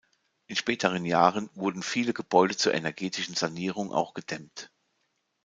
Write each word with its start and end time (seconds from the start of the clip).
In 0.47 0.55
späteren 0.55 1.05
Jahren 1.05 1.51
wurden 1.53 1.83
viele 1.83 2.11
Gebäude 2.11 2.57
zur 2.57 2.73
energetischen 2.73 3.35
Sanierung 3.35 3.91
auch 3.93 4.15
gedämmt. 4.15 4.71